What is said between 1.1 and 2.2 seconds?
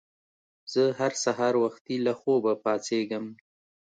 سهار وختي له